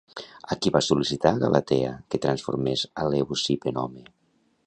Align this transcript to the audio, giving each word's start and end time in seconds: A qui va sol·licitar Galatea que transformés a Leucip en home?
A 0.53 0.55
qui 0.61 0.71
va 0.75 0.79
sol·licitar 0.85 1.33
Galatea 1.43 1.91
que 2.15 2.21
transformés 2.25 2.87
a 3.03 3.07
Leucip 3.17 3.71
en 3.73 3.81
home? 3.85 4.05